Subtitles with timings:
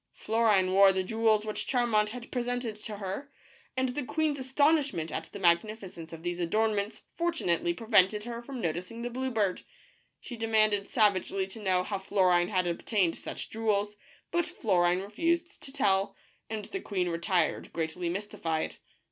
[0.15, 3.31] Florine wore the jewels which Charmant had presented to her,
[3.77, 8.59] and the queen's astonishment at the magnificence of these adornments for tunately prevented her from
[8.59, 9.61] noticing the blue bird.
[10.19, 13.95] She demanded savagely to know how Florine had obtained such jewels,
[14.31, 16.15] but Florine refused to tell,
[16.49, 18.77] and the queen retired greatly mystified.